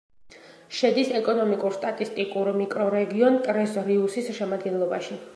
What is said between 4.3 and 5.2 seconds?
შემადგენლობაში.